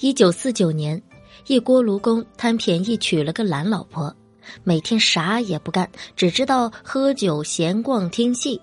[0.00, 1.02] 一九四九年，
[1.48, 4.14] 一锅炉工贪便宜娶了个懒老婆，
[4.62, 8.60] 每天啥也不干，只知道喝酒、闲逛、听戏。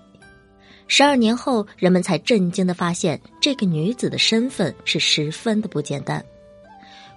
[0.87, 6.23] 十二年后，人们才震惊的发现，这个女子的身份是十分的不简单。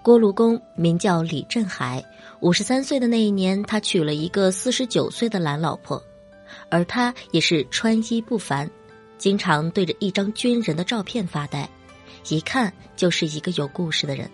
[0.03, 2.05] 锅炉工名叫李振海，
[2.41, 6.03] 五十三岁的那一年，他娶了一个四十九岁的懒老婆，
[6.69, 8.69] 而他也是穿衣不凡，
[9.16, 11.71] 经常对着一张军人的照片发呆。
[12.29, 14.31] 一看就是一个有故事的人，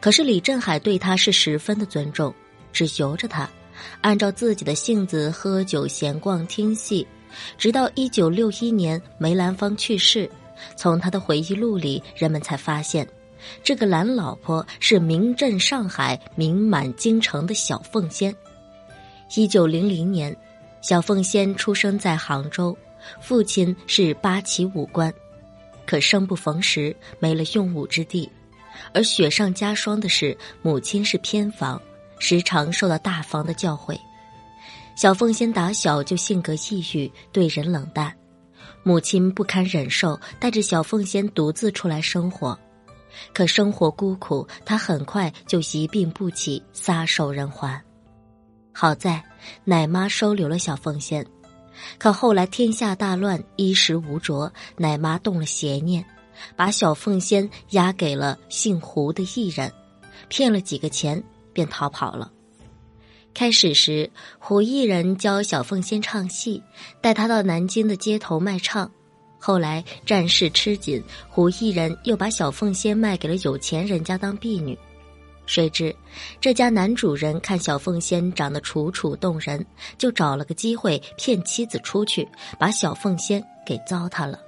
[0.00, 2.34] 可是李振海对他是十分的尊重，
[2.72, 3.48] 只由着他，
[4.00, 7.06] 按照自己的性子喝酒、闲逛、听戏，
[7.56, 10.28] 直到一九六一年梅兰芳去世，
[10.76, 13.06] 从他的回忆录里，人们才发现，
[13.62, 18.34] 这个懒老婆是名震上海、名满京城的小凤仙。
[19.36, 20.34] 一九零零年，
[20.80, 22.76] 小凤仙出生在杭州，
[23.20, 25.12] 父亲是八旗武官。
[25.88, 28.30] 可生不逢时，没了用武之地，
[28.92, 31.80] 而雪上加霜的是，母亲是偏房，
[32.18, 33.98] 时常受到大房的教诲。
[34.94, 38.14] 小凤仙打小就性格抑郁，对人冷淡，
[38.82, 42.58] 母亲不堪忍受，带着小凤仙独自出来生活。
[43.32, 47.80] 可生活孤苦，她很快就一病不起，撒手人寰。
[48.74, 49.24] 好在
[49.64, 51.24] 奶妈收留了小凤仙。
[51.98, 56.04] 可后来天下大乱，衣食无着，奶妈动了邪念，
[56.56, 59.72] 把小凤仙押给了姓胡的艺人，
[60.28, 62.30] 骗了几个钱便逃跑了。
[63.34, 66.62] 开始时，胡艺人教小凤仙唱戏，
[67.00, 68.90] 带她到南京的街头卖唱。
[69.38, 74.76] 后来战事吃紧，胡艺人又把小凤仙卖给了有钱人家当婢女。
[75.48, 75.96] 谁知，
[76.42, 79.64] 这家男主人看小凤仙长得楚楚动人，
[79.96, 84.38] 就找了个机会骗妻子出去，把小凤仙给糟蹋了。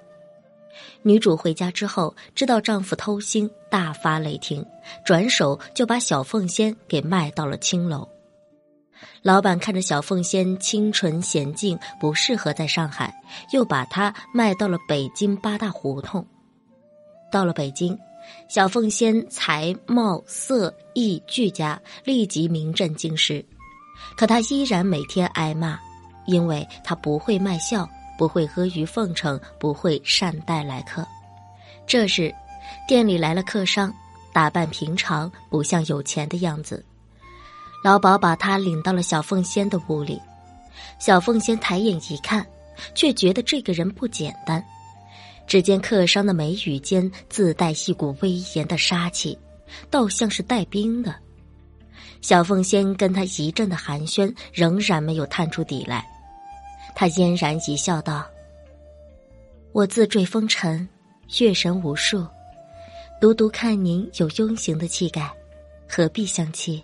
[1.01, 4.65] 女主回家之后，知道丈夫偷腥，大发雷霆，
[5.03, 8.07] 转手就把小凤仙给卖到了青楼。
[9.23, 13.15] 老板看着小凤仙清纯娴静，不适合在上海，
[13.55, 16.27] 又把她卖到了北京八大胡同。
[17.33, 17.99] 到了北京。
[18.49, 23.45] 小凤仙才貌色艺俱佳，立即名震京师。
[24.17, 25.79] 可她依然每天挨骂，
[26.27, 27.89] 因为她不会卖笑，
[28.19, 31.07] 不会阿谀奉承，不会善待来客。
[31.87, 32.35] 这日，
[32.89, 33.93] 店里来了客商，
[34.33, 36.85] 打扮平常，不像有钱的样子。
[37.83, 40.21] 老鸨把他领到了小凤仙的屋里，
[40.99, 42.47] 小凤仙抬眼一看，
[42.95, 44.65] 却觉得这个人不简单。
[45.51, 49.37] 只见客商的眉宇间自带一股威严的杀气，
[49.91, 51.13] 倒像是带兵的。
[52.21, 56.07] 小凤仙跟他一阵的寒暄，仍然没有探出底来。
[56.95, 58.25] 他嫣然一笑，道
[59.75, 60.89] ：“我自坠风尘，
[61.41, 62.25] 月神无数，
[63.21, 65.29] 独独看您有庸行的气概，
[65.89, 66.81] 何必相欺？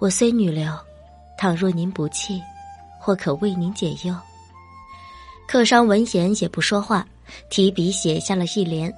[0.00, 0.76] 我虽女流，
[1.38, 2.42] 倘若您不弃，
[2.98, 4.12] 或可为您解忧。”
[5.46, 7.06] 客商闻言也不说话。
[7.48, 8.92] 提笔写下了一联：“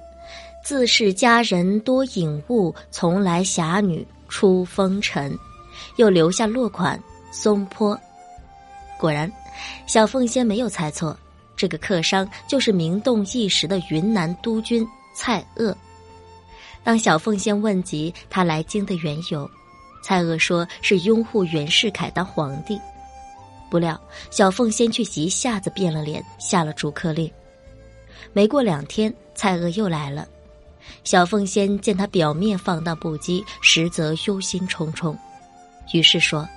[0.63, 5.37] 自是佳人多隐物，从来侠女出风尘。”
[5.97, 7.99] 又留下落款“松坡”。
[8.97, 9.31] 果然，
[9.85, 11.17] 小凤仙没有猜错，
[11.55, 15.75] 这个客商就是名动一时的云南督军蔡锷。
[16.81, 19.49] 当小凤仙问及他来京的缘由，
[20.01, 22.79] 蔡锷说是拥护袁世凯当皇帝。
[23.69, 23.99] 不料，
[24.31, 27.29] 小凤仙却一下子变了脸，下了逐客令。
[28.33, 30.27] 没过两天，蔡锷又来了。
[31.03, 35.15] 小凤仙见他表面放荡不羁，实则忧心忡忡，
[35.93, 36.47] 于是说：“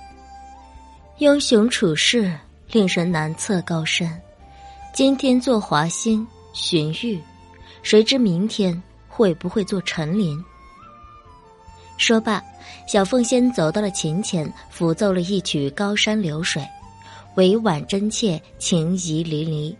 [1.17, 2.31] 英雄处世，
[2.71, 4.09] 令人难测高深。
[4.93, 7.19] 今天做华歆、荀彧，
[7.81, 10.43] 谁知明天会不会做陈琳？”
[11.97, 12.43] 说罢，
[12.87, 16.61] 小凤仙走到了琴前，抚奏了一曲《高山流水》，
[17.35, 19.75] 委婉真切，情谊淋漓。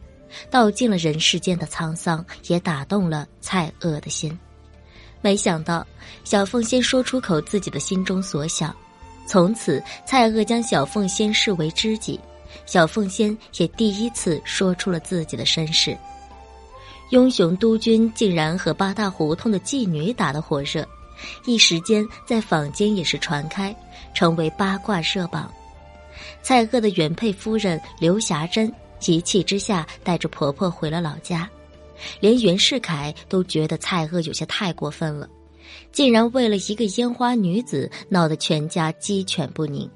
[0.50, 4.38] 道尽了人世间的沧桑，也打动了蔡锷的心。
[5.22, 5.86] 没想到
[6.24, 8.74] 小凤仙说出口自己的心中所想，
[9.28, 12.20] 从此蔡锷将小凤仙视为知己，
[12.66, 15.98] 小凤仙也第一次说出了自己的身世。
[17.10, 20.88] 英雄督军竟然和八大胡同的妓女打得火热，
[21.46, 23.76] 一时间在坊间也是传开，
[24.14, 25.52] 成为八卦热榜。
[26.42, 28.72] 蔡锷的原配夫人刘霞珍。
[29.06, 31.50] 一气之下，带着婆婆回了老家，
[32.20, 35.30] 连袁世凯都觉得蔡锷有些太过分了，
[35.92, 39.90] 竟然为了一个烟花女子闹得全家鸡犬不宁。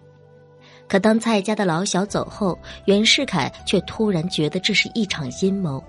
[0.88, 5.84] 可当蔡家的老小走后，袁世凯却突然觉得这是一场阴谋。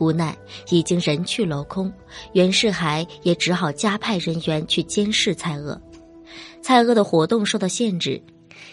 [0.00, 0.36] 无奈
[0.70, 1.92] 已经人去楼空，
[2.32, 5.76] 袁世凯也只好加派人员去监视蔡锷。
[6.60, 8.22] 蔡锷的活动受到限制，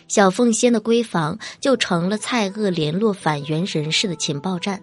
[0.07, 4.81] 小凤仙的闺房就成了蔡锷联络反袁人士的情报站。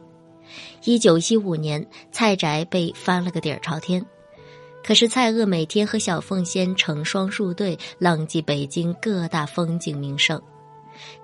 [0.85, 4.05] 一九一五年，蔡宅被翻了个底儿朝天。
[4.85, 10.43] 可是蔡锷每天和小凤仙成双入对，浪迹北京各大风景名胜。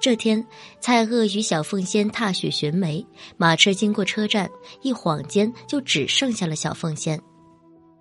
[0.00, 0.46] 这天，
[0.80, 3.04] 蔡锷与小凤仙踏雪寻梅，
[3.36, 4.48] 马车经过车站，
[4.80, 7.20] 一晃间就只剩下了小凤仙。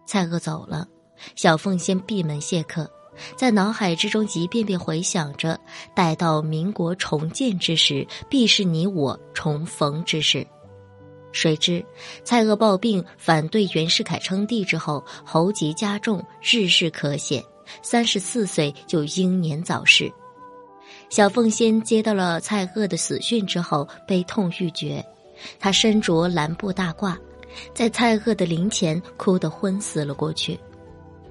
[0.05, 0.87] 蔡锷走了，
[1.35, 2.89] 小凤仙闭门谢客，
[3.35, 5.59] 在脑海之中一遍遍回想着：
[5.95, 10.45] 待到民国重建之时，必是你我重逢之时。
[11.33, 11.85] 谁知
[12.23, 17.43] 蔡锷暴病，反对袁世凯称帝之后，喉疾加重，日日咳血，
[17.83, 20.11] 三十四岁就英年早逝。
[21.09, 25.05] 小凤仙接到了蔡锷的死讯之后，悲痛欲绝，
[25.59, 27.15] 她身着蓝布大褂，
[27.73, 30.59] 在蔡锷的灵前哭得昏死了过去。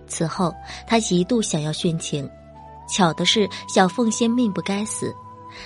[0.06, 0.54] 此后，
[0.86, 2.28] 他一度想要殉情，
[2.88, 5.14] 巧的是小凤仙命不该死，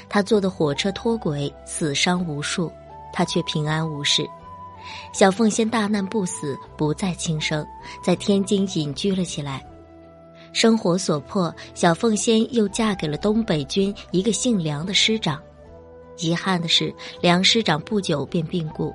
[0.08, 2.70] 她坐的火车脱轨，死伤无数。
[3.12, 4.24] 他却平安无事，
[5.12, 7.66] 小凤仙大难不死，不再轻生，
[8.04, 9.60] 在天津隐居了起来。
[10.52, 15.42] 生活所迫，小凤仙又嫁给了东北军一个姓梁的师长。
[16.18, 18.94] 遗憾的是，梁师长不久便病故。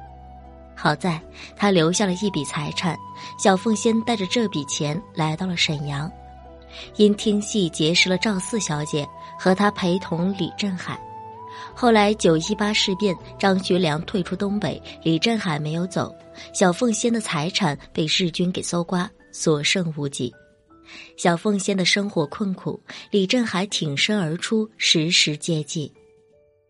[0.76, 1.20] 好在
[1.56, 2.98] 他留下了一笔财产，
[3.40, 6.12] 小凤仙带着这笔钱来到了沈阳，
[6.98, 9.08] 因听戏结识了赵四小姐，
[9.40, 11.00] 和她陪同李振海。
[11.74, 16.14] 后来九一八事变，张学良退出东北，李振海没有走，
[16.54, 20.34] 小凤仙的财产被日军给搜刮，所剩无几。
[21.18, 22.80] 小凤仙的生活困苦，
[23.10, 25.92] 李振海挺身而出，时时接济。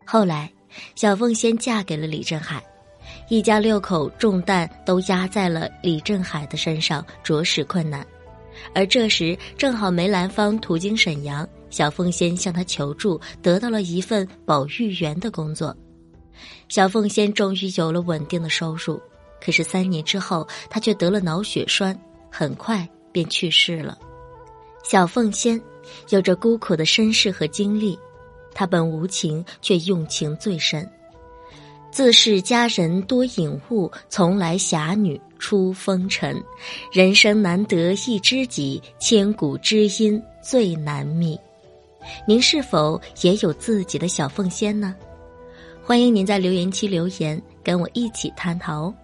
[0.06, 0.50] 后来，
[0.94, 2.64] 小凤仙嫁给了李振海，
[3.28, 8.06] 一家六口重担都压在了李振海的身上，着实困难。
[8.74, 11.46] 而这时正好梅兰芳途经沈阳。
[11.68, 15.76] 小凤仙向他求助，得到了一份保育员的工作。
[16.68, 18.98] 小凤仙终于有了稳定的收入，
[19.44, 21.98] 可是三年之后，她却得了脑血栓，
[22.30, 23.98] 很快便去世了。
[24.84, 25.60] 小凤仙
[26.10, 27.98] 有着孤苦的身世和经历，
[28.54, 30.88] 她本无情，却用情最深。
[31.90, 36.42] 自是佳人多隐物，从来侠女出风尘。
[36.92, 41.38] 人生难得一知己，千古知音最难觅。
[42.26, 44.94] 您是否也有自己的小凤仙呢？
[45.82, 48.94] 欢迎您在留言区留言，跟我一起探讨哦。